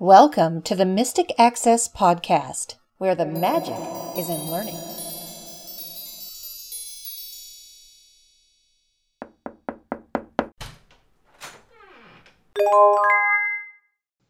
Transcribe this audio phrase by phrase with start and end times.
[0.00, 3.74] Welcome to the Mystic Access Podcast, where the magic
[4.16, 4.78] is in learning.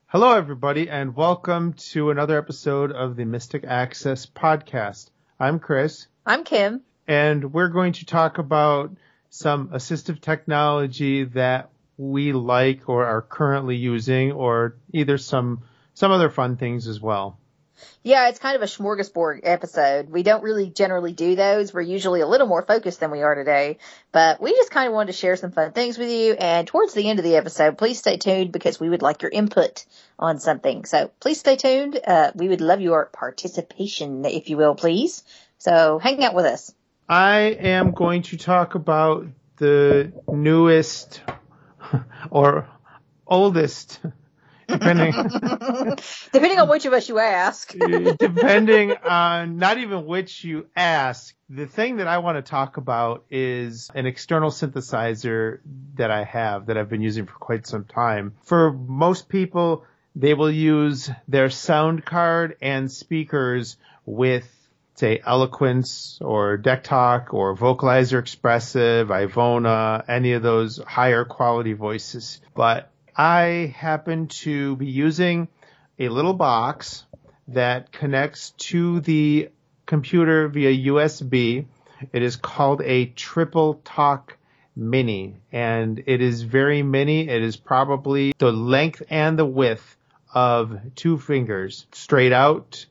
[0.07, 5.11] Hello, everybody, and welcome to another episode of the Mystic Access Podcast.
[5.39, 6.80] I'm Chris, I'm Kim.
[7.07, 8.96] and we're going to talk about
[9.30, 15.64] some assistive technology that we like or are currently using, or either some
[15.95, 17.39] some other fun things as well.
[18.03, 20.11] Yeah, it's kind of a smorgasbord episode.
[20.11, 21.72] We don't really generally do those.
[21.72, 23.79] We're usually a little more focused than we are today,
[24.13, 26.32] but we just kind of wanted to share some fun things with you.
[26.32, 29.30] And towards the end of the episode, please stay tuned because we would like your
[29.30, 29.85] input
[30.19, 30.85] on something.
[30.85, 32.00] So please stay tuned.
[32.05, 35.22] Uh, we would love your participation, if you will, please.
[35.58, 36.72] So hang out with us.
[37.08, 41.20] I am going to talk about the newest
[42.31, 42.69] or
[43.27, 44.01] oldest,
[44.69, 45.12] depending
[46.33, 47.75] Depending on which of us you ask.
[48.19, 51.34] depending on not even which you ask.
[51.48, 55.61] The thing that I want to talk about is an external synthesizer
[55.95, 58.34] that I have that I've been using for quite some time.
[58.45, 64.47] For most people, they will use their sound card and speakers with
[64.98, 72.40] say Eloquence or DECtalk or Vocalizer Expressive, Ivona, any of those higher quality voices.
[72.55, 75.48] But I happen to be using
[76.00, 77.05] a little box
[77.48, 79.50] that connects to the
[79.86, 81.66] computer via USB.
[82.12, 84.36] It is called a Triple Talk
[84.74, 87.28] Mini and it is very mini.
[87.28, 89.96] It is probably the length and the width
[90.34, 92.86] of two fingers straight out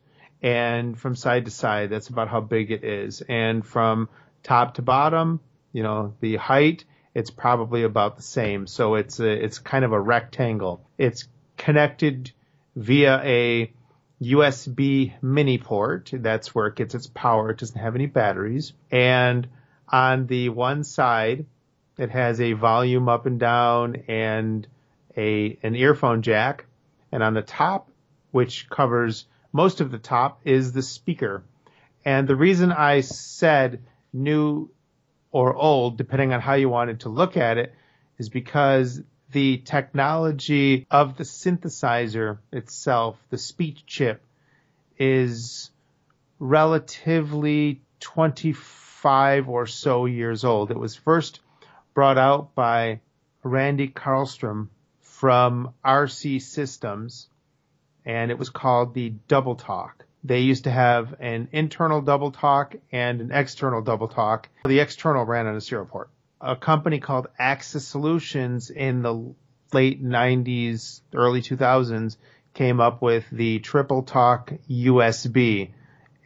[0.47, 1.89] and from side to side.
[1.89, 3.21] That's about how big it is.
[3.21, 4.07] And from
[4.43, 5.41] top to bottom,
[5.73, 8.65] you know, the height, it's probably about the same.
[8.65, 10.87] So it's a, it's kind of a rectangle.
[10.97, 12.31] It's connected
[12.77, 13.73] via a
[14.21, 16.11] USB mini port.
[16.13, 17.49] That's where it gets its power.
[17.49, 18.71] It doesn't have any batteries.
[18.89, 19.49] And
[19.89, 21.45] on the one side,
[21.97, 24.65] it has a volume up and down and
[25.17, 26.67] a, an earphone jack.
[27.11, 27.89] And on the top,
[28.31, 31.43] which covers most of the top, is the speaker.
[32.05, 34.69] And the reason I said new
[35.31, 37.73] or old, depending on how you wanted to look at it,
[38.17, 44.23] is because the technology of the synthesizer itself, the speech chip,
[44.97, 45.69] is
[46.39, 50.71] relatively 25 or so years old.
[50.71, 51.41] It was first
[51.93, 53.01] brought out by
[53.43, 54.69] Randy Karlstrom
[55.01, 57.27] from RC Systems,
[58.07, 60.05] and it was called the Double Talk.
[60.23, 64.49] They used to have an internal double talk and an external double talk.
[64.65, 66.09] The external ran on a serial port.
[66.39, 69.35] A company called Access Solutions in the
[69.73, 72.15] late 90s, early 2000s
[72.53, 75.71] came up with the triple talk USB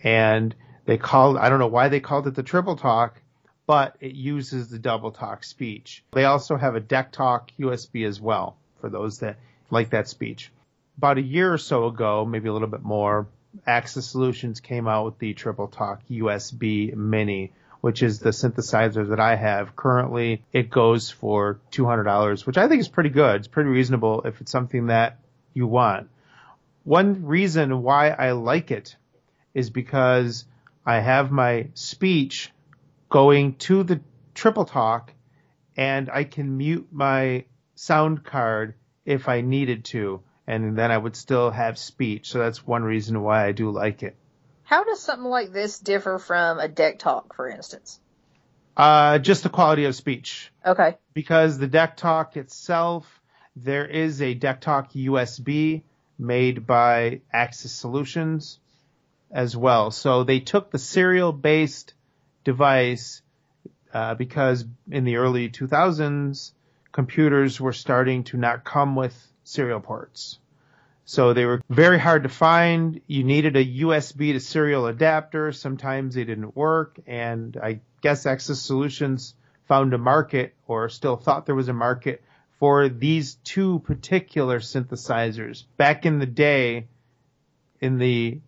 [0.04, 0.56] and
[0.86, 3.22] they called, I don't know why they called it the triple talk,
[3.66, 6.04] but it uses the double talk speech.
[6.12, 9.38] They also have a DECtalk USB as well for those that
[9.70, 10.52] like that speech.
[11.02, 13.26] About a year or so ago, maybe a little bit more,
[13.66, 19.20] Access Solutions came out with the Triple Talk USB Mini, which is the synthesizer that
[19.20, 19.76] I have.
[19.76, 23.38] Currently, it goes for $200, which I think is pretty good.
[23.38, 25.18] It's pretty reasonable if it's something that
[25.56, 26.08] you want.
[26.84, 28.96] One reason why I like it
[29.56, 30.46] is because
[30.86, 32.52] I have my speech
[33.10, 34.02] going to the
[34.36, 35.12] Triple Talk
[35.76, 41.16] and I can mute my sound card if I needed to and then I would
[41.16, 42.32] still have speech.
[42.32, 44.16] So that's one reason why I do like it.
[44.64, 48.00] How does something like this differ from a DECtalk, for instance?
[48.76, 50.52] Uh, just the quality of speech.
[50.66, 50.98] Okay.
[51.14, 53.22] Because the DECtalk itself,
[53.56, 55.84] there is a DECtalk USB
[56.18, 58.60] made by Access Solutions
[59.30, 59.92] as well.
[59.92, 61.94] So they took the serial based
[62.44, 63.22] device,
[63.94, 66.52] uh, because in the early 2000s,
[66.92, 70.40] computers were starting to not come with serial ports.
[71.06, 73.02] So they were very hard to find.
[73.08, 75.52] You needed a USB to serial adapter.
[75.52, 77.00] Sometimes they didn't work.
[77.08, 79.34] And I guess Access Solutions
[79.68, 82.24] found a market or still thought there was a market
[82.60, 85.64] for these two particular synthesizers.
[85.78, 86.88] Back in the day,
[87.80, 88.40] in the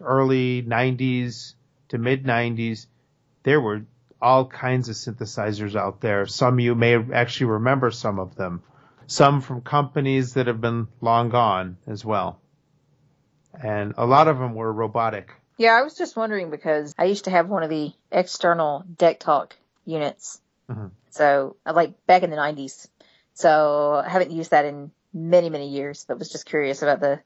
[0.00, 1.54] early 90s
[1.88, 2.86] to mid 90s,
[3.44, 3.82] there were
[4.20, 6.26] all kinds of synthesizers out there.
[6.26, 8.62] Some you may actually remember some of them
[9.06, 12.40] some from companies that have been long gone as well.
[13.62, 15.30] And a lot of them were robotic.
[15.58, 19.52] Yeah, I was just wondering because I used to have one of the external DECtalk
[19.84, 20.40] units.
[20.70, 20.86] Mm-hmm.
[21.10, 22.88] So, like back in the 90s.
[23.34, 27.20] So, I haven't used that in many, many years, but was just curious about the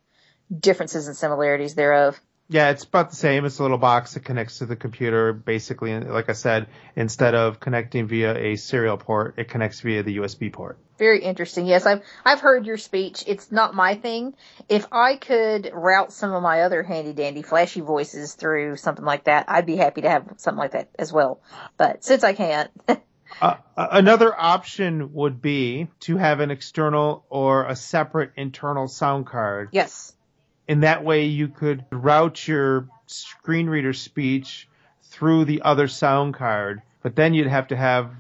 [0.57, 2.21] differences and similarities thereof.
[2.49, 3.45] Yeah, it's about the same.
[3.45, 5.33] It's a little box that connects to the computer.
[5.33, 10.19] Basically, like I said, instead of connecting via a serial port, it connects via the
[10.19, 10.79] USB port.
[10.99, 11.67] Very interesting.
[11.67, 13.25] Yes, I've I've heard your speech.
[13.27, 14.35] It's not my thing.
[14.69, 19.25] If I could route some of my other handy dandy flashy voices through something like
[19.25, 21.41] that, I'd be happy to have something like that as well.
[21.77, 22.71] But since I can't,
[23.41, 29.71] uh, another option would be to have an external or a separate internal sound card.
[29.73, 30.15] Yes.
[30.67, 34.69] In that way, you could route your screen reader speech
[35.05, 38.11] through the other sound card, but then you'd have to have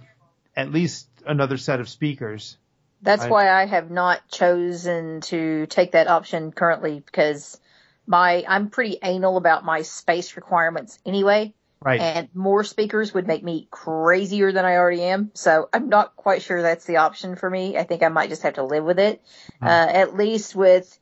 [0.54, 2.56] at least another set of speakers.
[3.06, 7.58] That's I, why I have not chosen to take that option currently because
[8.06, 11.54] my I'm pretty anal about my space requirements anyway.
[11.80, 12.00] Right.
[12.00, 15.30] And more speakers would make me crazier than I already am.
[15.34, 17.76] So I'm not quite sure that's the option for me.
[17.76, 19.22] I think I might just have to live with it.
[19.60, 19.66] Hmm.
[19.66, 20.98] Uh, at least with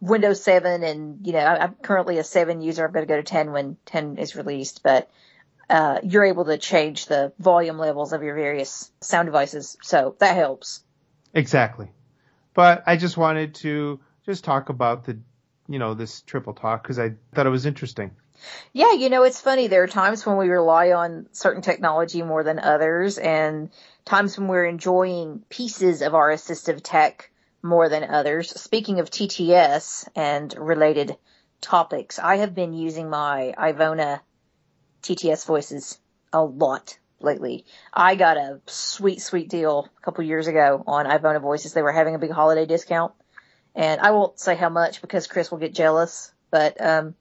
[0.00, 2.84] Windows 7 and, you know, I'm currently a 7 user.
[2.84, 5.08] I'm going to go to 10 when 10 is released, but,
[5.70, 9.76] uh, you're able to change the volume levels of your various sound devices.
[9.82, 10.82] So that helps.
[11.34, 11.90] Exactly.
[12.54, 15.18] But I just wanted to just talk about the,
[15.68, 18.12] you know, this triple talk because I thought it was interesting.
[18.72, 19.68] Yeah, you know, it's funny.
[19.68, 23.70] There are times when we rely on certain technology more than others and
[24.04, 27.30] times when we're enjoying pieces of our assistive tech
[27.62, 28.50] more than others.
[28.50, 31.16] Speaking of TTS and related
[31.60, 34.20] topics, I have been using my Ivona
[35.02, 35.98] TTS voices
[36.32, 37.64] a lot lately.
[37.92, 41.72] I got a sweet, sweet deal a couple years ago on Ivona voices.
[41.72, 43.12] They were having a big holiday discount.
[43.74, 47.14] And I won't say how much because Chris will get jealous, but, um,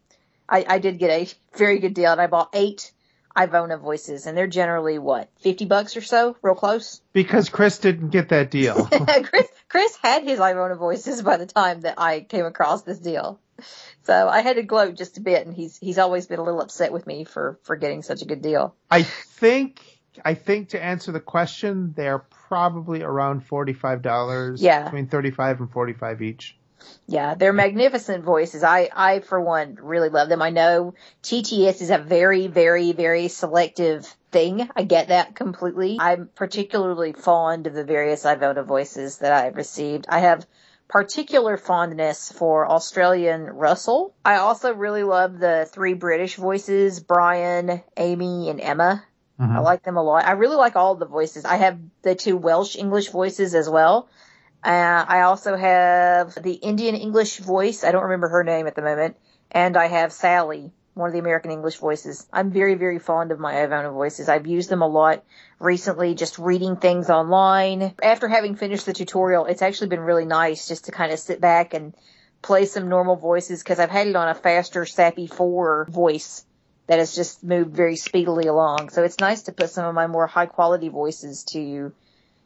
[0.49, 2.91] I, I did get a very good deal and I bought eight
[3.35, 7.01] Ivona voices and they're generally what, 50 bucks or so, real close?
[7.13, 8.85] Because Chris didn't get that deal.
[9.23, 13.39] Chris, Chris had his Ivona voices by the time that I came across this deal.
[14.03, 16.61] So I had to gloat just a bit and he's, he's always been a little
[16.61, 18.75] upset with me for, for getting such a good deal.
[18.89, 19.81] I think,
[20.25, 24.55] I think to answer the question, they're probably around $45.
[24.57, 24.85] Yeah.
[24.85, 26.57] Between 35 and 45 each.
[27.07, 28.63] Yeah, they're magnificent voices.
[28.63, 30.41] I, I for one really love them.
[30.41, 30.93] I know
[31.23, 34.69] TTS is a very, very, very selective thing.
[34.75, 35.97] I get that completely.
[35.99, 40.05] I'm particularly fond of the various Ivona voices that I've received.
[40.09, 40.45] I have
[40.87, 44.13] particular fondness for Australian Russell.
[44.25, 49.03] I also really love the three British voices, Brian, Amy, and Emma.
[49.39, 49.57] Mm-hmm.
[49.57, 50.25] I like them a lot.
[50.25, 51.45] I really like all the voices.
[51.45, 54.09] I have the two Welsh English voices as well.
[54.63, 57.83] Uh, I also have the Indian English voice.
[57.83, 59.17] I don't remember her name at the moment.
[59.49, 62.27] And I have Sally, one of the American English voices.
[62.31, 64.29] I'm very, very fond of my Ivona voices.
[64.29, 65.23] I've used them a lot
[65.59, 67.95] recently, just reading things online.
[68.01, 71.41] After having finished the tutorial, it's actually been really nice just to kind of sit
[71.41, 71.93] back and
[72.41, 76.45] play some normal voices because I've had it on a faster, SAPI 4 voice
[76.87, 78.89] that has just moved very speedily along.
[78.89, 81.93] So it's nice to put some of my more high quality voices to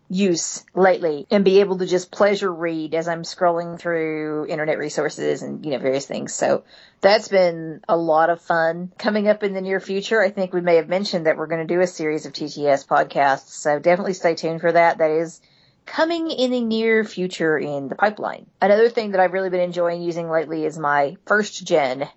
[0.10, 5.42] use lately and be able to just pleasure read as I'm scrolling through internet resources
[5.42, 6.34] and, you know, various things.
[6.34, 6.64] So
[7.02, 8.92] that's been a lot of fun.
[8.98, 11.68] Coming up in the near future, I think we may have mentioned that we're going
[11.68, 13.50] to do a series of TTS podcasts.
[13.50, 15.00] So definitely stay tuned for that.
[15.00, 15.42] That is
[15.86, 18.46] coming in the near future in the pipeline.
[18.62, 22.08] Another thing that I've really been enjoying using lately is my first gen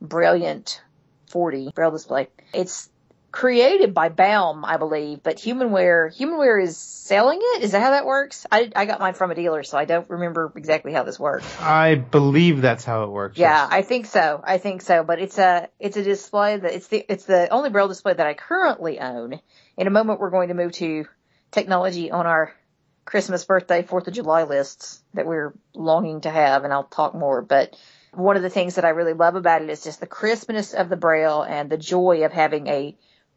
[0.00, 0.82] Brilliant
[1.28, 2.26] 40 braille display.
[2.52, 2.90] It's
[3.32, 7.62] created by Baum, I believe, but Humanware, Humanware is selling it.
[7.62, 8.46] Is that how that works?
[8.52, 11.46] I, I got mine from a dealer, so I don't remember exactly how this works.
[11.58, 13.38] I believe that's how it works.
[13.38, 13.68] Yeah, yes.
[13.72, 14.42] I think so.
[14.44, 15.02] I think so.
[15.02, 18.26] But it's a, it's a display that it's the, it's the only braille display that
[18.26, 19.40] I currently own.
[19.78, 21.06] In a moment, we're going to move to
[21.50, 22.54] technology on our
[23.06, 27.40] Christmas, birthday, Fourth of July lists that we're longing to have, and I'll talk more.
[27.40, 27.76] But
[28.12, 30.90] one of the things that I really love about it is just the crispness of
[30.90, 32.94] the braille and the joy of having a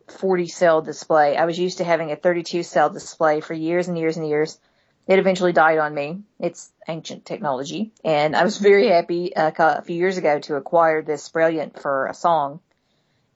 [0.07, 1.35] 40 cell display.
[1.35, 4.59] I was used to having a 32 cell display for years and years and years.
[5.07, 6.23] It eventually died on me.
[6.39, 7.91] It's ancient technology.
[8.03, 12.07] And I was very happy uh, a few years ago to acquire this Brilliant for
[12.07, 12.59] a song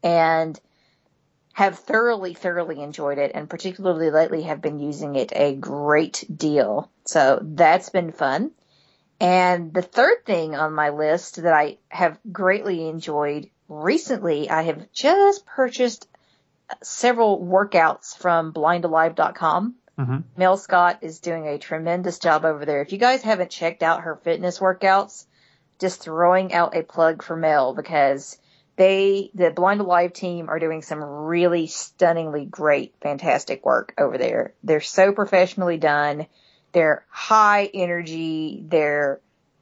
[0.01, 0.59] and
[1.53, 6.89] have thoroughly, thoroughly enjoyed it and particularly lately have been using it a great deal.
[7.05, 8.51] So that's been fun.
[9.19, 14.91] And the third thing on my list that I have greatly enjoyed recently, I have
[14.93, 16.07] just purchased
[16.83, 19.75] several workouts from blindalive.com.
[19.97, 20.17] Mm-hmm.
[20.37, 22.81] Mel Scott is doing a tremendous job over there.
[22.81, 25.25] If you guys haven't checked out her fitness workouts,
[25.79, 28.37] just throwing out a plug for Mel because
[28.77, 34.53] they, the Blind Alive team are doing some really stunningly great, fantastic work over there.
[34.63, 36.27] They're so professionally done.
[36.71, 38.63] They're high energy.
[38.65, 39.19] They're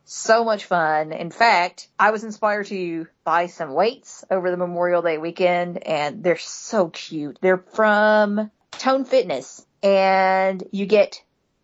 [0.07, 1.11] so much fun.
[1.11, 6.23] In fact, I was inspired to buy some weights over the Memorial Day weekend and
[6.23, 7.37] they're so cute.
[7.41, 11.21] They're from Tone Fitness and you get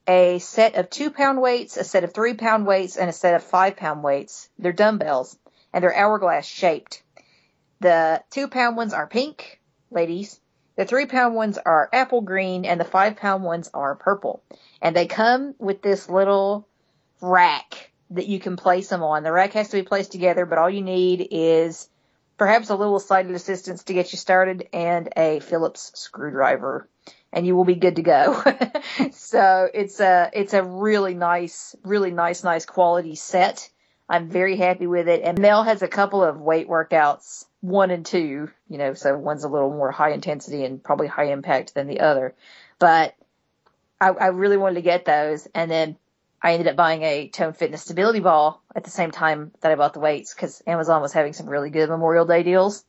[0.07, 3.33] a set of two pound weights, a set of three pound weights, and a set
[3.33, 4.49] of five pound weights.
[4.59, 5.37] They're dumbbells
[5.71, 7.01] and they're hourglass shaped.
[7.79, 10.37] The two pound ones are pink, ladies.
[10.75, 14.43] The three pound ones are apple green and the five pound ones are purple.
[14.81, 16.67] And they come with this little
[17.21, 19.23] rack that you can place them on.
[19.23, 21.89] The rack has to be placed together, but all you need is
[22.37, 26.87] perhaps a little sighted assistance to get you started and a Phillips screwdriver
[27.31, 28.43] and you will be good to go.
[29.11, 33.69] so it's a, it's a really nice, really nice, nice quality set.
[34.07, 35.21] I'm very happy with it.
[35.23, 39.43] And Mel has a couple of weight workouts, one and two, you know, so one's
[39.43, 42.35] a little more high intensity and probably high impact than the other.
[42.77, 43.15] But
[43.99, 45.47] I, I really wanted to get those.
[45.55, 45.97] And then
[46.43, 49.75] I ended up buying a Tone Fitness stability ball at the same time that I
[49.75, 52.83] bought the weights because Amazon was having some really good Memorial Day deals.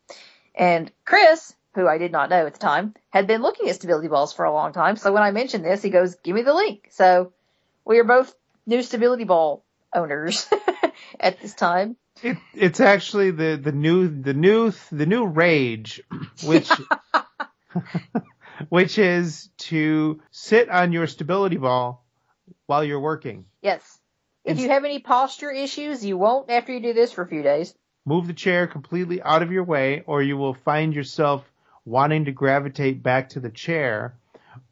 [0.56, 4.08] And Chris, who I did not know at the time, had been looking at stability
[4.08, 4.96] balls for a long time.
[4.96, 6.88] So when I mentioned this, he goes, give me the link.
[6.90, 7.32] So
[7.84, 8.34] we are both
[8.66, 10.49] new stability ball owners
[11.20, 11.96] at this time.
[12.25, 16.02] It, it's actually the, the new, the new, the new rage,
[16.44, 16.70] which,
[18.68, 22.03] which is to sit on your stability ball
[22.66, 23.44] while you're working.
[23.62, 23.99] Yes.
[24.44, 27.42] If you have any posture issues, you won't after you do this for a few
[27.42, 27.75] days.
[28.04, 31.42] Move the chair completely out of your way or you will find yourself
[31.87, 34.14] wanting to gravitate back to the chair.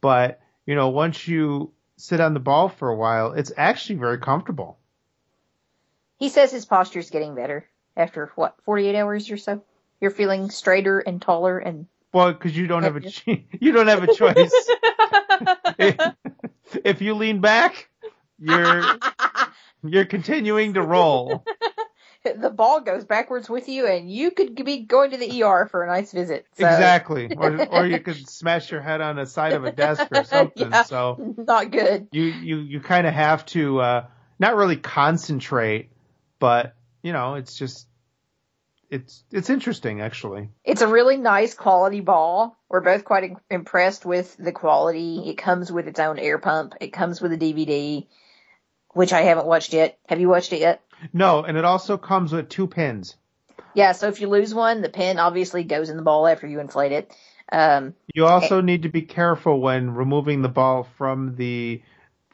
[0.00, 4.18] But, you know, once you sit on the ball for a while, it's actually very
[4.18, 4.78] comfortable.
[6.18, 9.62] He says his posture is getting better after what, 48 hours or so?
[10.00, 13.02] You're feeling straighter and taller and Well, because you don't have a
[13.60, 14.52] you don't have a choice.
[16.84, 17.88] if you lean back,
[18.38, 18.82] you're
[19.84, 21.44] you're continuing to roll.
[22.24, 25.82] the ball goes backwards with you and you could be going to the ER for
[25.82, 26.46] a nice visit.
[26.56, 27.34] So, Exactly.
[27.36, 30.70] Or or you could smash your head on the side of a desk or something.
[30.70, 30.82] Yeah.
[30.84, 32.08] So Not good.
[32.12, 34.06] you you you kind of have to uh
[34.38, 35.90] not really concentrate,
[36.38, 37.86] but you know, it's just
[38.90, 40.50] it's it's interesting actually.
[40.64, 42.56] It's a really nice quality ball.
[42.72, 45.28] We're both quite im- impressed with the quality.
[45.28, 46.72] It comes with its own air pump.
[46.80, 48.06] It comes with a DVD,
[48.94, 49.98] which I haven't watched yet.
[50.08, 50.80] Have you watched it yet?
[51.12, 53.16] No, and it also comes with two pins.
[53.74, 56.60] Yeah, so if you lose one, the pin obviously goes in the ball after you
[56.60, 57.14] inflate it.
[57.52, 61.82] Um, You also need to be careful when removing the ball from the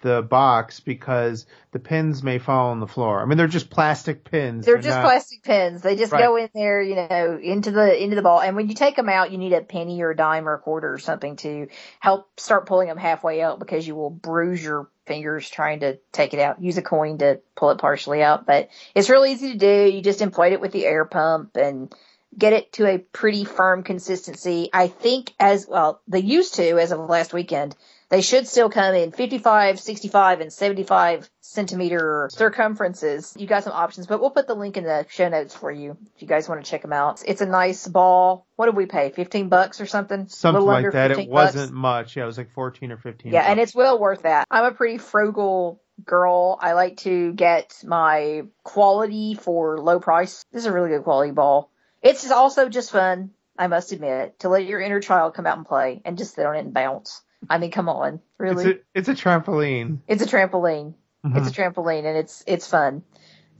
[0.01, 3.21] the box because the pins may fall on the floor.
[3.21, 4.65] I mean, they're just plastic pins.
[4.65, 5.83] they're just not- plastic pins.
[5.83, 6.23] They just Right.
[6.23, 8.41] go in there, you know, into the into the ball.
[8.41, 10.59] And when you take them out, you need a penny or a dime or a
[10.59, 11.69] quarter or something to
[12.01, 16.35] help start pulling them halfway out because you will bruise your fingers trying to take
[16.35, 16.63] it out.
[16.63, 19.91] Use a coin to pull it partially out, but it's real easy to do.
[19.97, 21.93] You just inflate it with the air pump and
[22.37, 24.69] get it to a pretty firm consistency.
[24.73, 27.75] I think as well, they used to as of last weekend.
[28.11, 33.35] They should still come in 55, 65, and 75 centimeter circumferences.
[33.39, 35.99] You got some options, but we'll put the link in the show notes for you
[36.17, 37.23] if you guys want to check them out.
[37.27, 38.47] It's a nice ball.
[38.57, 39.11] What did we pay?
[39.11, 40.27] 15 bucks or something?
[40.29, 41.11] Something like that.
[41.11, 42.17] It wasn't much.
[42.17, 43.33] Yeah, it was like 14 or 15.
[43.33, 44.47] Yeah, and it's well worth that.
[44.51, 46.59] I'm a pretty frugal girl.
[46.63, 50.45] I like to get my quality for low price.
[50.51, 51.71] This is a really good quality ball.
[52.03, 55.67] It's also just fun, I must admit, to let your inner child come out and
[55.67, 57.23] play and just sit on it and bounce.
[57.49, 58.65] I mean, come on, really?
[58.67, 59.99] It's a, it's a trampoline.
[60.07, 60.95] It's a trampoline.
[61.25, 61.37] Mhm.
[61.37, 63.03] It's a trampoline and it's it's fun.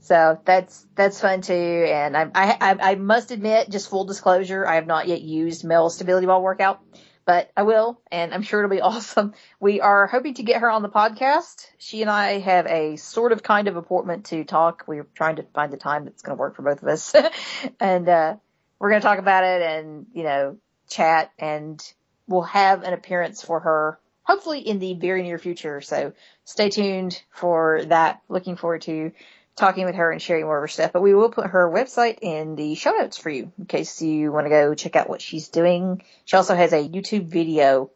[0.01, 1.53] So that's that's fun too.
[1.53, 5.63] And I I I I must admit, just full disclosure, I have not yet used
[5.65, 6.79] Mel's stability ball workout,
[7.25, 9.33] but I will, and I'm sure it'll be awesome.
[9.59, 11.65] We are hoping to get her on the podcast.
[11.77, 14.85] She and I have a sort of kind of appointment to talk.
[14.87, 17.13] We're trying to find the time that's going to work for both of us,
[17.79, 18.35] and uh,
[18.79, 20.57] we're going to talk about it and you know
[20.89, 21.79] chat, and
[22.29, 25.81] we'll have an appearance for her hopefully in the very near future.
[25.81, 26.13] So
[26.45, 28.21] stay tuned for that.
[28.29, 29.11] Looking forward to
[29.55, 30.93] talking with her and sharing more of her stuff.
[30.93, 34.31] But we will put her website in the show notes for you in case you
[34.31, 36.03] want to go check out what she's doing.
[36.25, 37.89] She also has a YouTube video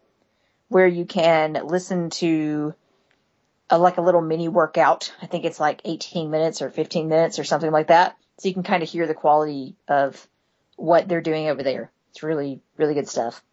[0.70, 2.74] where you can listen to
[3.70, 5.14] a, like a little mini workout.
[5.22, 8.18] I think it's like 18 minutes or 15 minutes or something like that.
[8.40, 10.28] So you can kind of hear the quality of
[10.78, 11.92] what they're doing over there.
[12.10, 13.44] It's really, really good stuff.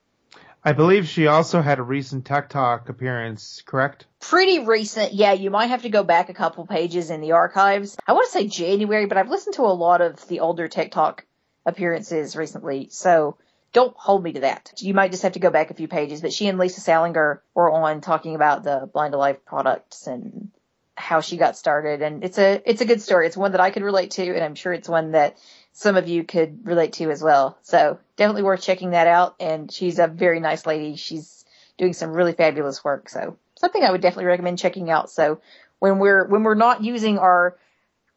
[0.63, 4.07] I believe she also had a recent Tech Talk appearance, correct?
[4.21, 5.15] pretty recent.
[5.15, 7.97] Yeah, you might have to go back a couple pages in the archives.
[8.07, 10.91] I want to say January, but I've listened to a lot of the older Tech
[10.91, 11.25] Talk
[11.67, 13.37] appearances recently, so
[13.73, 14.73] don't hold me to that.
[14.79, 17.43] You might just have to go back a few pages, but she and Lisa Salinger
[17.55, 20.51] were on talking about the Blind Alive products and
[20.95, 22.03] how she got started.
[22.03, 23.27] And it's a, it's a good story.
[23.27, 25.39] It's one that I could relate to, and I'm sure it's one that
[25.73, 27.59] some of you could relate to as well.
[27.63, 29.37] So definitely worth checking that out.
[29.41, 30.97] And she's a very nice lady.
[30.97, 31.45] She's
[31.79, 33.09] doing some really fabulous work.
[33.09, 35.11] So something I would definitely recommend checking out.
[35.11, 35.41] So
[35.79, 37.57] when we're, when we're not using our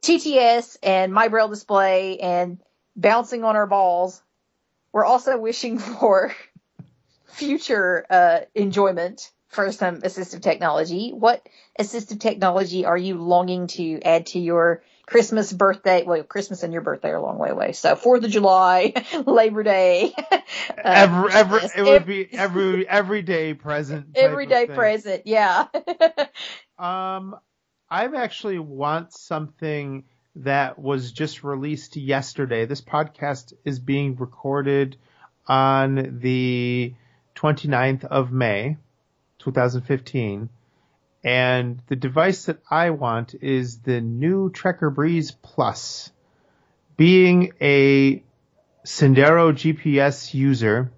[0.02, 2.60] TTS and my braille display and
[2.96, 4.22] bouncing on our balls,
[4.92, 6.36] we're also wishing for
[7.26, 11.12] future, uh, enjoyment for some assistive technology.
[11.12, 11.48] What
[11.80, 16.04] assistive technology are you longing to add to your Christmas, birthday?
[16.04, 17.74] Well, Christmas and your birthday are a long way away.
[17.74, 18.94] So Fourth of July,
[19.26, 20.14] Labor Day.
[20.32, 20.42] uh,
[20.84, 24.08] every, every, it would be every, everyday present.
[24.16, 25.24] Everyday present.
[25.26, 25.68] Yeah.
[26.80, 27.36] um,
[27.90, 30.06] I've actually want something
[30.38, 32.66] that was just released yesterday.
[32.66, 34.98] This podcast is being recorded
[35.48, 36.94] on the
[37.36, 38.78] 29th of May.
[39.44, 40.50] 2015.
[41.24, 46.12] And the device that I want is the new Trekker Breeze Plus.
[46.98, 48.24] Being a
[48.86, 50.92] Sendero GPS user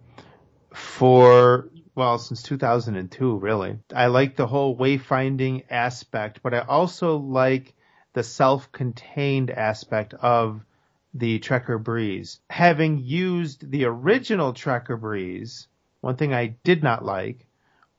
[0.73, 3.77] for, well, since 2002, really.
[3.95, 7.73] I like the whole wayfinding aspect, but I also like
[8.13, 10.65] the self-contained aspect of
[11.13, 12.39] the Trekker Breeze.
[12.49, 15.67] Having used the original Trekker Breeze,
[16.01, 17.45] one thing I did not like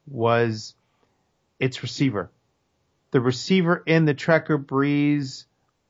[0.07, 0.75] was
[1.59, 2.31] its receiver.
[3.11, 5.47] The receiver in the Trekker Breeze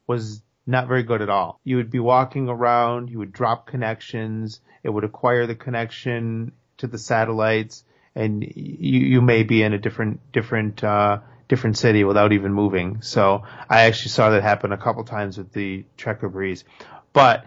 [0.06, 1.61] was not very good at all.
[1.64, 6.87] You would be walking around, you would drop connections, it would acquire the connection to
[6.87, 12.32] the satellites, and you, you may be in a different, different, uh, different city without
[12.32, 13.02] even moving.
[13.02, 16.64] So I actually saw that happen a couple times with the Trekker Breeze.
[17.12, 17.44] But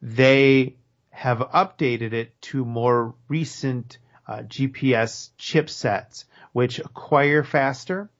[0.00, 0.76] they
[1.10, 8.10] have updated it to more recent uh, GPS chipsets, which acquire faster.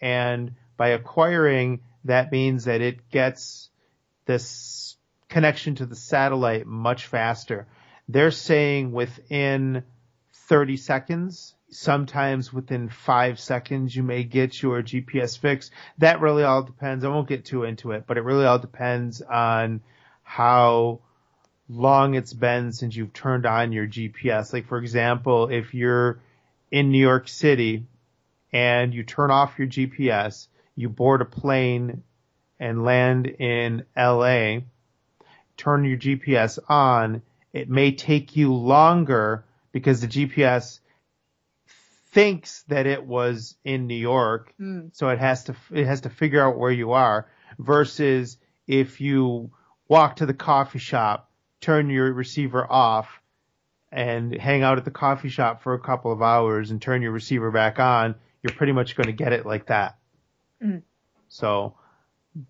[0.00, 3.70] And by acquiring, that means that it gets
[4.26, 4.96] this
[5.28, 7.66] connection to the satellite much faster.
[8.08, 9.84] They're saying within
[10.48, 15.70] 30 seconds, sometimes within five seconds, you may get your GPS fix.
[15.98, 17.04] That really all depends.
[17.04, 19.80] I won't get too into it, but it really all depends on
[20.22, 21.00] how
[21.68, 24.52] long it's been since you've turned on your GPS.
[24.52, 26.20] Like for example, if you're
[26.72, 27.86] in New York City
[28.52, 32.02] and you turn off your GPS, you board a plane
[32.58, 34.60] and land in LA,
[35.56, 40.80] turn your GPS on, it may take you longer because the GPS
[42.12, 44.94] thinks that it was in New York, mm.
[44.94, 47.26] so it has to it has to figure out where you are
[47.58, 49.50] versus if you
[49.88, 51.30] walk to the coffee shop
[51.60, 53.21] turn your receiver off
[53.92, 57.12] and hang out at the coffee shop for a couple of hours and turn your
[57.12, 59.98] receiver back on, you're pretty much going to get it like that.
[60.62, 60.82] Mm.
[61.28, 61.74] So,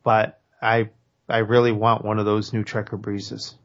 [0.04, 0.90] but I,
[1.28, 3.56] I really want one of those new Trekker Breezes.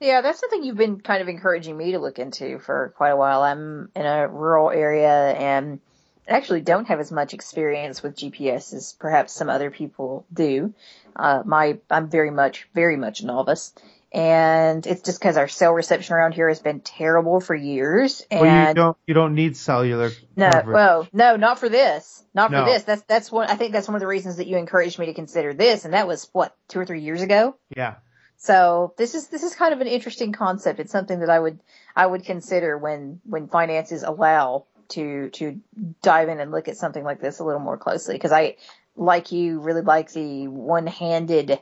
[0.00, 3.16] Yeah, that's something you've been kind of encouraging me to look into for quite a
[3.16, 3.42] while.
[3.42, 5.80] I'm in a rural area and
[6.28, 10.74] actually don't have as much experience with GPS as perhaps some other people do.
[11.16, 13.72] Uh, my, I'm very much, very much novice
[14.14, 18.22] and it's just because our cell reception around here has been terrible for years.
[18.30, 20.12] And well, you don't you don't need cellular.
[20.36, 20.72] No, coverage.
[20.72, 22.60] well, no, not for this, not no.
[22.60, 22.84] for this.
[22.84, 23.48] That's that's one.
[23.50, 25.94] I think that's one of the reasons that you encouraged me to consider this, and
[25.94, 27.56] that was what two or three years ago.
[27.76, 27.96] Yeah.
[28.36, 30.78] So this is this is kind of an interesting concept.
[30.78, 31.58] It's something that I would
[31.96, 35.60] I would consider when when finances allow to to
[36.02, 38.58] dive in and look at something like this a little more closely because I
[38.94, 41.58] like you really like the one handed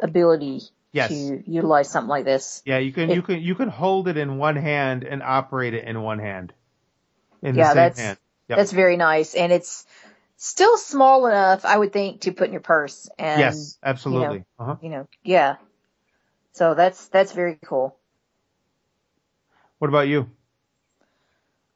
[0.00, 0.62] ability
[0.96, 1.10] yes.
[1.10, 2.62] to utilize something like this.
[2.64, 5.84] Yeah, you can you can you can hold it in one hand and operate it
[5.84, 6.52] in one hand.
[7.42, 8.18] In yeah, that's hand.
[8.48, 8.58] Yep.
[8.58, 9.86] that's very nice, and it's
[10.36, 13.08] still small enough, I would think, to put in your purse.
[13.18, 14.38] And yes, absolutely.
[14.38, 14.76] You know, uh-huh.
[14.82, 15.56] you know, yeah.
[16.52, 17.96] So that's that's very cool.
[19.78, 20.30] What about you?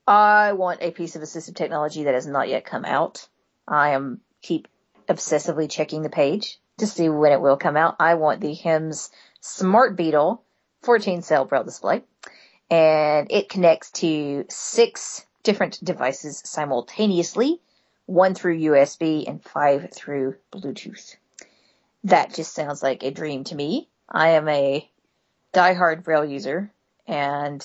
[0.07, 3.29] I want a piece of assistive technology that has not yet come out.
[3.69, 4.67] I am keep
[5.09, 7.97] obsessively checking the page to see when it will come out.
[8.01, 10.43] I want the HIMS Smart Beetle
[10.83, 12.03] 14 cell braille display
[12.71, 17.61] and it connects to six different devices simultaneously,
[18.07, 21.17] one through USB and five through Bluetooth.
[22.05, 23.89] That just sounds like a dream to me.
[24.09, 24.89] I am a
[25.53, 26.73] diehard braille user
[27.07, 27.65] and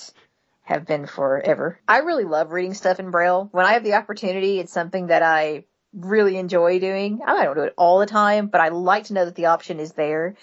[0.62, 1.78] have been forever.
[1.86, 3.48] I really love reading stuff in braille.
[3.52, 5.64] When I have the opportunity, it's something that I
[5.96, 7.20] really enjoy doing.
[7.26, 9.80] I don't do it all the time, but I like to know that the option
[9.80, 10.36] is there.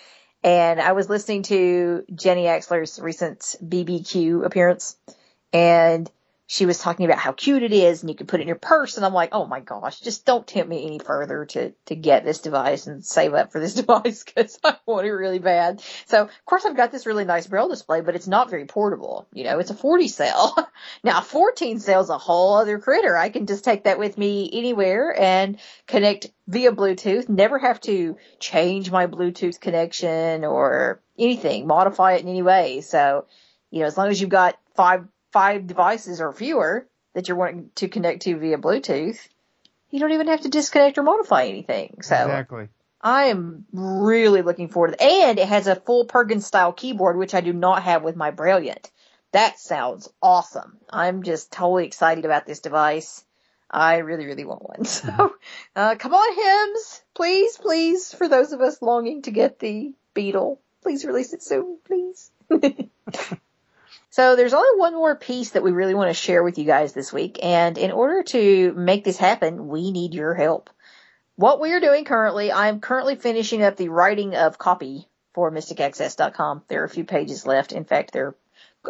[0.43, 4.97] And I was listening to Jenny Axler's recent BBQ appearance
[5.53, 6.09] and
[6.45, 8.58] she was talking about how cute it is and you can put it in your
[8.58, 11.95] purse and I'm like, oh my gosh, just don't tempt me any further to, to
[11.95, 15.82] get this device and save up for this device because I want it really bad.
[16.06, 19.27] So of course I've got this really nice braille display, but it's not very portable.
[19.32, 20.69] You know, it's a 40 cell.
[21.03, 23.15] now 14 cell's a whole other critter.
[23.15, 28.17] I can just take that with me anywhere and connect via Bluetooth, never have to
[28.39, 32.82] change my Bluetooth connection or anything, modify it in any way.
[32.82, 33.25] So,
[33.71, 37.72] you know, as long as you've got five five devices or fewer that you're wanting
[37.76, 39.19] to connect to via Bluetooth,
[39.89, 41.98] you don't even have to disconnect or modify anything.
[42.02, 42.69] So Exactly.
[43.02, 45.30] I am really looking forward to it.
[45.30, 48.32] And it has a full Perkins style keyboard, which I do not have with my
[48.32, 48.89] Brilliant.
[49.34, 50.78] That sounds awesome.
[50.89, 53.26] I'm just totally excited about this device.
[53.69, 54.86] I really, really want one.
[54.86, 55.36] So,
[55.76, 60.62] uh, come on, HIMS, please, please, for those of us longing to get the Beetle,
[60.84, 62.30] please release it soon, please.
[64.13, 66.93] So there's only one more piece that we really want to share with you guys
[66.93, 67.39] this week.
[67.41, 70.69] And in order to make this happen, we need your help.
[71.36, 76.62] What we are doing currently, I'm currently finishing up the writing of copy for mysticaccess.com.
[76.67, 77.71] There are a few pages left.
[77.71, 78.36] In fact, there are,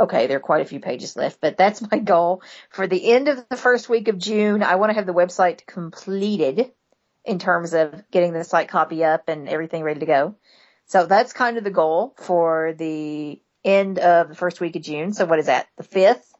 [0.03, 3.29] okay, there are quite a few pages left, but that's my goal for the end
[3.29, 4.61] of the first week of June.
[4.61, 6.73] I want to have the website completed
[7.23, 10.35] in terms of getting the site copy up and everything ready to go.
[10.85, 15.13] So that's kind of the goal for the end of the first week of June.
[15.13, 15.67] So what is that?
[15.77, 16.33] The fifth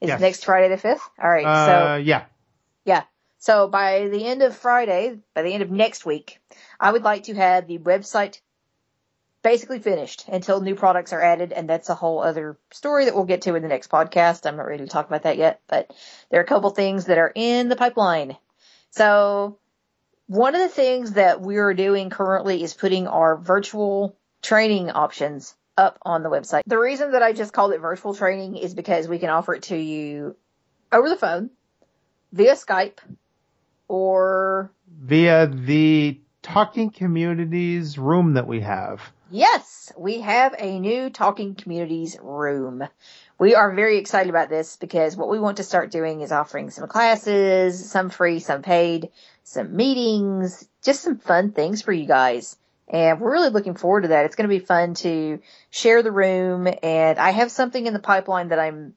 [0.00, 0.20] is Yes.
[0.20, 1.08] next Friday the fifth.
[1.22, 1.46] All right.
[1.46, 2.24] Uh, so yeah.
[2.84, 3.04] yeah.
[3.38, 6.40] So by the end of Friday, by the end of next week,
[6.78, 8.40] I would like to have the website
[9.42, 11.52] basically finished until new products are added.
[11.52, 14.46] And that's a whole other story that we'll get to in the next podcast.
[14.46, 15.90] I'm not ready to talk about that yet, but
[16.30, 18.36] there are a couple things that are in the pipeline.
[18.90, 19.58] So
[20.26, 25.98] one of the things that we're doing currently is putting our virtual training options up
[26.02, 26.62] on the website.
[26.66, 29.64] The reason that I just called it virtual training is because we can offer it
[29.64, 30.36] to you
[30.90, 31.50] over the phone,
[32.32, 32.98] via Skype,
[33.88, 39.00] or Via the talking communities room that we have.
[39.30, 42.86] yes, we have a new talking communities room.
[43.38, 46.70] We are very excited about this because what we want to start doing is offering
[46.70, 49.10] some classes, some free, some paid,
[49.44, 52.56] some meetings, just some fun things for you guys.
[52.88, 54.26] And we're really looking forward to that.
[54.26, 55.40] It's going to be fun to
[55.70, 58.94] share the room and I have something in the pipeline that I'm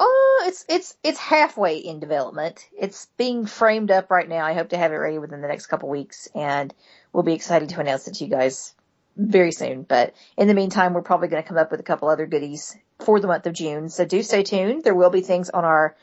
[0.00, 2.68] Oh, it's it's it's halfway in development.
[2.78, 4.44] It's being framed up right now.
[4.44, 6.72] I hope to have it ready within the next couple weeks, and
[7.12, 8.74] we'll be excited to announce it to you guys
[9.16, 9.82] very soon.
[9.82, 12.76] But in the meantime, we're probably going to come up with a couple other goodies
[13.00, 13.88] for the month of June.
[13.88, 14.84] So do stay tuned.
[14.84, 15.96] There will be things on our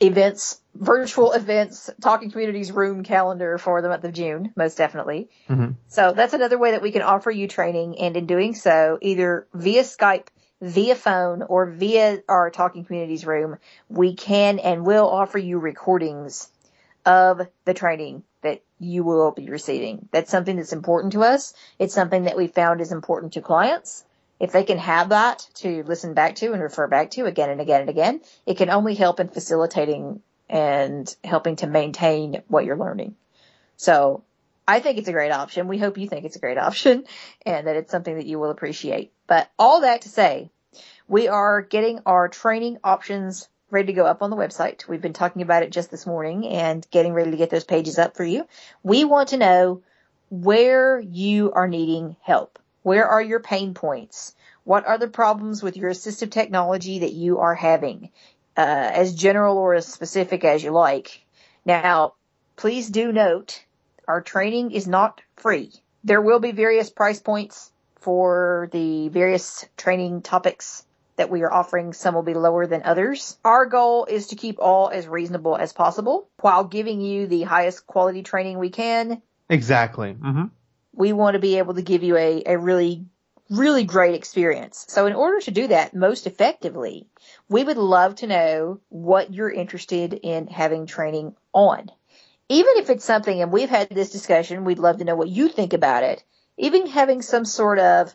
[0.00, 5.30] events, virtual events, talking communities room calendar for the month of June, most definitely.
[5.48, 5.76] Mhm.
[5.88, 7.98] So that's another way that we can offer you training.
[7.98, 10.28] And in doing so, either via Skype,
[10.60, 16.50] via phone, or via our talking communities room, we can and will offer you recordings
[17.04, 20.08] of the training that you will be receiving.
[20.12, 21.54] That's something that's important to us.
[21.78, 24.04] It's something that we found is important to clients.
[24.38, 27.60] If they can have that to listen back to and refer back to again and
[27.60, 32.76] again and again, it can only help in facilitating and helping to maintain what you're
[32.76, 33.16] learning.
[33.76, 34.22] So
[34.68, 35.68] I think it's a great option.
[35.68, 37.04] We hope you think it's a great option
[37.46, 39.12] and that it's something that you will appreciate.
[39.26, 40.50] But all that to say,
[41.08, 44.86] we are getting our training options ready to go up on the website.
[44.86, 47.98] We've been talking about it just this morning and getting ready to get those pages
[47.98, 48.46] up for you.
[48.82, 49.82] We want to know
[50.30, 52.58] where you are needing help.
[52.86, 54.36] Where are your pain points?
[54.62, 58.10] What are the problems with your assistive technology that you are having?
[58.56, 61.26] Uh, as general or as specific as you like.
[61.64, 62.12] Now,
[62.54, 63.64] please do note
[64.06, 65.72] our training is not free.
[66.04, 71.92] There will be various price points for the various training topics that we are offering.
[71.92, 73.36] Some will be lower than others.
[73.44, 77.84] Our goal is to keep all as reasonable as possible while giving you the highest
[77.88, 79.22] quality training we can.
[79.50, 80.12] Exactly.
[80.12, 80.44] hmm
[80.96, 83.04] We want to be able to give you a, a really,
[83.50, 84.86] really great experience.
[84.88, 87.06] So in order to do that most effectively,
[87.48, 91.90] we would love to know what you're interested in having training on.
[92.48, 95.48] Even if it's something, and we've had this discussion, we'd love to know what you
[95.48, 96.24] think about it.
[96.56, 98.14] Even having some sort of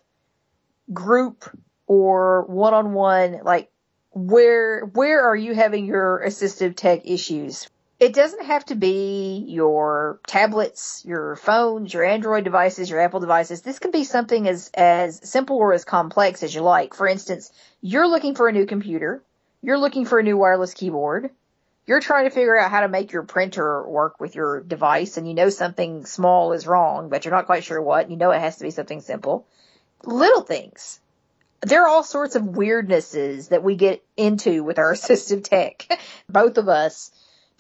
[0.92, 3.70] group or one-on-one, like
[4.12, 7.70] where, where are you having your assistive tech issues?
[8.02, 13.62] It doesn't have to be your tablets, your phones, your Android devices, your Apple devices.
[13.62, 16.96] This can be something as, as simple or as complex as you like.
[16.96, 19.22] For instance, you're looking for a new computer.
[19.62, 21.30] You're looking for a new wireless keyboard.
[21.86, 25.28] You're trying to figure out how to make your printer work with your device and
[25.28, 28.10] you know something small is wrong, but you're not quite sure what.
[28.10, 29.46] You know it has to be something simple.
[30.04, 31.00] Little things.
[31.62, 35.88] there are all sorts of weirdnesses that we get into with our assistive tech.
[36.28, 37.12] Both of us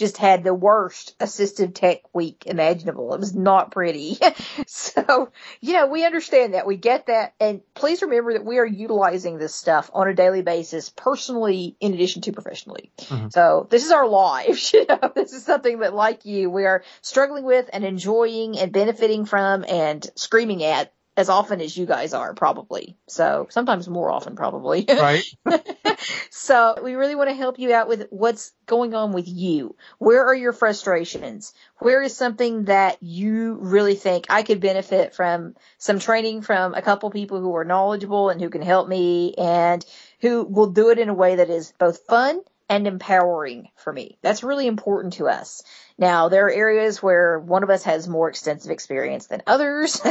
[0.02, 3.14] just had the worst assistive tech week imaginable.
[3.14, 4.18] It was not pretty.
[4.66, 6.66] so, you know, we understand that.
[6.66, 7.36] We get that.
[7.40, 11.94] And please remember that we are utilizing this stuff on a daily basis, personally, in
[11.94, 12.92] addition to professionally.
[12.98, 13.28] Mm-hmm.
[13.30, 14.74] So this is our lives.
[14.82, 18.72] You know, this is something that like you, we are struggling with and enjoying and
[18.72, 22.98] benefiting from and screaming at as often as you guys are probably.
[23.08, 24.86] So sometimes more often probably.
[24.88, 25.24] Right.
[26.30, 29.76] so we really want to help you out with what's going on with you.
[29.98, 31.54] Where are your frustrations?
[31.80, 36.82] Where is something that you really think I could benefit from some training from a
[36.82, 39.86] couple people who are knowledgeable and who can help me and
[40.22, 44.18] who will do it in a way that is both fun and empowering for me.
[44.22, 45.62] That's really important to us.
[45.98, 50.00] Now, there are areas where one of us has more extensive experience than others.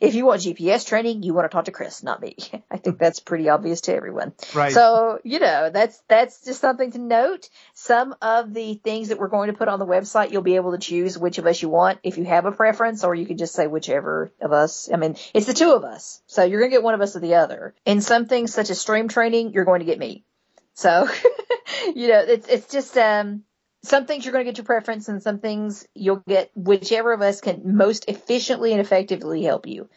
[0.00, 2.36] if you want GPS training, you want to talk to Chris, not me.
[2.70, 4.32] I think that's pretty obvious to everyone.
[4.54, 4.72] Right.
[4.72, 7.48] So, you know, that's, that's just something to note.
[7.74, 10.70] Some of the things that we're going to put on the website, you'll be able
[10.70, 13.38] to choose which of us you want if you have a preference, or you can
[13.38, 14.88] just say whichever of us.
[14.90, 16.22] I mean, it's the two of us.
[16.28, 17.74] So you're going to get one of us or the other.
[17.84, 20.24] In some things such as stream training, you're going to get me.
[20.74, 21.08] So,
[21.94, 23.44] you know, it's it's just um,
[23.82, 27.22] some things you're going to get your preference, and some things you'll get whichever of
[27.22, 29.88] us can most efficiently and effectively help you.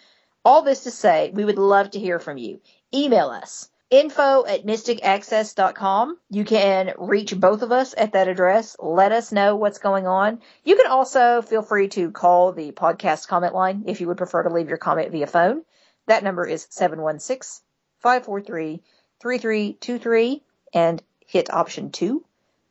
[0.46, 2.62] All this to say, we would love to hear from you.
[2.94, 6.18] Email us info at mysticaccess.com.
[6.30, 8.76] You can reach both of us at that address.
[8.80, 10.40] Let us know what's going on.
[10.63, 14.44] You can also feel free to call the podcast comment line if you would prefer
[14.44, 15.63] to leave your comment via phone.
[16.08, 17.63] That number is 716
[18.00, 18.84] 543
[19.22, 22.23] 3323 and hit option two.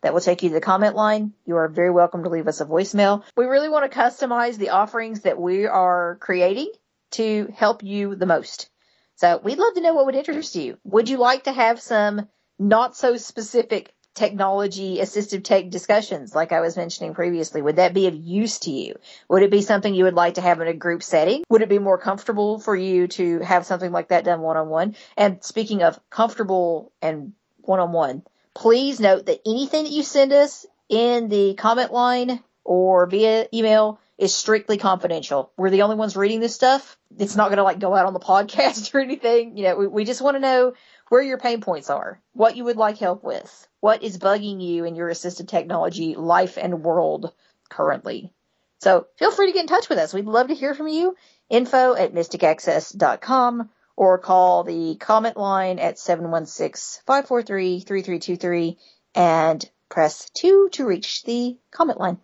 [0.02, 1.32] That will take you to the comment line.
[1.46, 3.24] You are very welcome to leave us a voicemail.
[3.36, 6.70] We really want to customize the offerings that we are creating
[7.12, 8.68] to help you the most.
[9.16, 10.78] So we'd love to know what would interest you.
[10.84, 12.28] Would you like to have some
[12.58, 17.62] not so specific technology assistive tech discussions like I was mentioning previously?
[17.62, 18.96] Would that be of use to you?
[19.28, 21.44] Would it be something you would like to have in a group setting?
[21.50, 24.68] Would it be more comfortable for you to have something like that done one on
[24.68, 24.96] one?
[25.16, 27.32] And speaking of comfortable and
[27.68, 28.22] one on one.
[28.54, 34.00] Please note that anything that you send us in the comment line or via email
[34.18, 35.52] is strictly confidential.
[35.56, 36.96] We're the only ones reading this stuff.
[37.18, 39.56] It's not going to like go out on the podcast or anything.
[39.56, 40.74] You know, we, we just want to know
[41.08, 44.84] where your pain points are, what you would like help with, what is bugging you
[44.84, 47.32] in your assistive technology life and world
[47.68, 48.32] currently.
[48.80, 50.12] So feel free to get in touch with us.
[50.12, 51.14] We'd love to hear from you.
[51.48, 58.76] Info at mysticaccess.com or call the comment line at 716-543-3323
[59.14, 62.18] and press 2 to reach the comment line.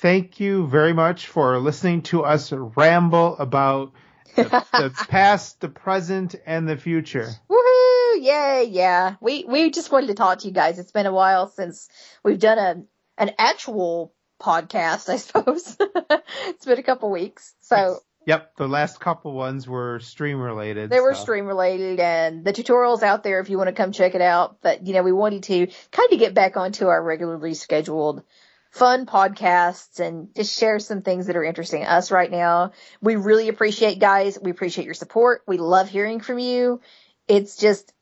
[0.00, 3.92] Thank you very much for listening to us ramble about
[4.36, 7.28] the, the past, the present, and the future.
[7.50, 8.20] Woohoo!
[8.20, 8.68] Yay!
[8.70, 10.78] Yeah, we we just wanted to talk to you guys.
[10.78, 11.88] It's been a while since
[12.24, 12.84] we've done a
[13.20, 15.08] an actual podcast.
[15.08, 15.76] I suppose
[16.46, 17.52] it's been a couple weeks.
[17.60, 20.90] So Yep, the last couple ones were stream related.
[20.90, 24.14] They were stream related, and the tutorials out there if you want to come check
[24.14, 24.58] it out.
[24.60, 28.22] But you know, we wanted to kind of get back onto our regularly scheduled
[28.70, 32.72] fun podcasts and just share some things that are interesting to us right now.
[33.00, 34.38] We really appreciate guys.
[34.38, 35.42] We appreciate your support.
[35.46, 36.82] We love hearing from you.
[37.28, 37.94] It's just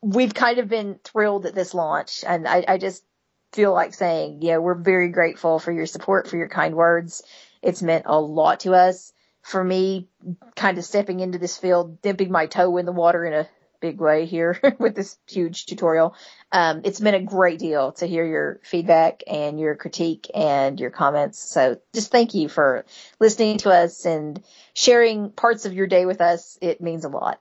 [0.00, 3.04] we've kind of been thrilled at this launch, and I, I just
[3.52, 7.22] feel like saying, you know, we're very grateful for your support, for your kind words.
[7.60, 9.12] It's meant a lot to us
[9.44, 10.08] for me,
[10.56, 14.00] kind of stepping into this field, dipping my toe in the water in a big
[14.00, 16.14] way here with this huge tutorial.
[16.50, 20.88] Um, it's been a great deal to hear your feedback and your critique and your
[20.88, 21.38] comments.
[21.38, 22.86] So just thank you for
[23.20, 26.58] listening to us and sharing parts of your day with us.
[26.62, 27.38] It means a lot.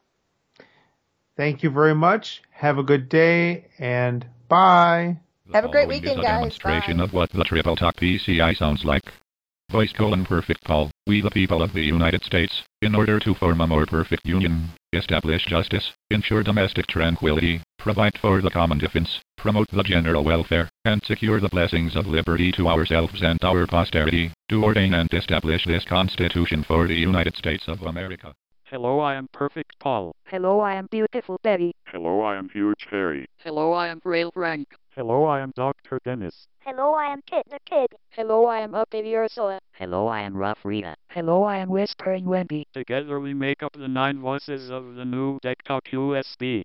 [1.38, 2.42] Thank you very much.
[2.52, 5.22] Have a good day and bye.
[5.54, 6.26] Have a great weekend, guys.
[6.26, 7.06] demonstration bye.
[7.06, 9.06] of what the Triple Talk PCI sounds like.
[9.74, 13.60] Voice colon perfect Paul, we the people of the United States, in order to form
[13.60, 19.68] a more perfect union, establish justice, ensure domestic tranquility, provide for the common defense, promote
[19.72, 24.64] the general welfare, and secure the blessings of liberty to ourselves and our posterity, do
[24.64, 28.32] ordain and establish this Constitution for the United States of America.
[28.66, 30.16] Hello, I am Perfect Paul.
[30.26, 31.74] Hello, I am Beautiful Betty.
[31.88, 33.26] Hello, I am Huge Harry.
[33.38, 34.68] Hello, I am Frail Frank.
[34.96, 36.00] Hello, I am Dr.
[36.06, 36.48] Dennis.
[36.60, 37.88] Hello, I am Kit the Kid.
[38.12, 39.58] Hello, I am Uppy Ursula.
[39.72, 40.96] Hello, I am Rough Rita.
[41.08, 42.68] Hello, I am Whispering Wendy.
[42.74, 46.62] Together we make up the nine voices of the new DECTALK USB.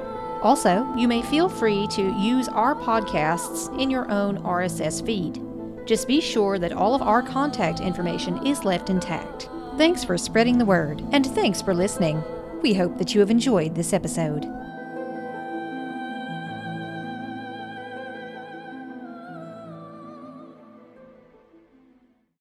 [0.43, 5.41] Also, you may feel free to use our podcasts in your own RSS feed.
[5.87, 9.49] Just be sure that all of our contact information is left intact.
[9.77, 12.23] Thanks for spreading the word, and thanks for listening.
[12.61, 14.45] We hope that you have enjoyed this episode.